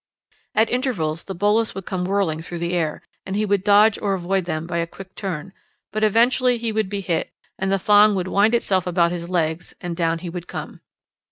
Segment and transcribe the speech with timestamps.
[0.55, 4.15] At intervals the bolas would come whirling through the air, and he would dodge or
[4.15, 5.53] avoid them by a quick turn,
[5.91, 9.75] but eventually he would be hit and the thong would wind itself about his legs
[9.79, 10.81] and down he would come.